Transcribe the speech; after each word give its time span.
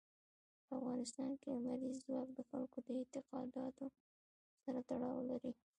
په 0.65 0.73
افغانستان 0.79 1.31
کې 1.41 1.49
لمریز 1.55 1.97
ځواک 2.05 2.29
د 2.33 2.39
خلکو 2.49 2.77
د 2.85 2.87
اعتقاداتو 3.01 3.85
سره 4.63 4.79
تړاو 4.89 5.19
لري. 5.29 5.51